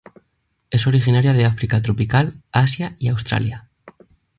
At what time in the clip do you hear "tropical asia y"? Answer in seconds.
1.83-3.09